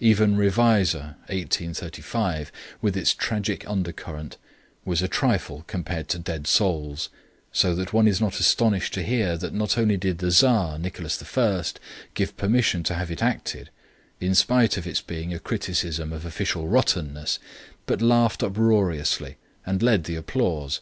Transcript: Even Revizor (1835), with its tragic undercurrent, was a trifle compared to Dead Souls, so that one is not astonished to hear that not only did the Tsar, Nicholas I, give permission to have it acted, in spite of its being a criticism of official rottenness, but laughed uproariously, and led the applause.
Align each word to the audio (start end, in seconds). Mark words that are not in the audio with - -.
Even 0.00 0.34
Revizor 0.38 1.14
(1835), 1.28 2.50
with 2.80 2.96
its 2.96 3.12
tragic 3.12 3.68
undercurrent, 3.68 4.38
was 4.82 5.02
a 5.02 5.08
trifle 5.08 5.62
compared 5.66 6.08
to 6.08 6.18
Dead 6.18 6.46
Souls, 6.46 7.10
so 7.52 7.74
that 7.74 7.92
one 7.92 8.08
is 8.08 8.18
not 8.18 8.40
astonished 8.40 8.94
to 8.94 9.02
hear 9.02 9.36
that 9.36 9.52
not 9.52 9.76
only 9.76 9.98
did 9.98 10.20
the 10.20 10.30
Tsar, 10.30 10.78
Nicholas 10.78 11.22
I, 11.36 11.64
give 12.14 12.34
permission 12.38 12.82
to 12.84 12.94
have 12.94 13.10
it 13.10 13.22
acted, 13.22 13.68
in 14.20 14.34
spite 14.34 14.78
of 14.78 14.86
its 14.86 15.02
being 15.02 15.34
a 15.34 15.38
criticism 15.38 16.14
of 16.14 16.24
official 16.24 16.66
rottenness, 16.66 17.38
but 17.84 18.00
laughed 18.00 18.42
uproariously, 18.42 19.36
and 19.66 19.82
led 19.82 20.04
the 20.04 20.16
applause. 20.16 20.80